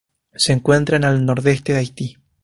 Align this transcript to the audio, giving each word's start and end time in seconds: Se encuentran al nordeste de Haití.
Se 0.33 0.51
encuentran 0.51 1.03
al 1.03 1.27
nordeste 1.27 1.73
de 1.73 1.77
Haití. 1.77 2.17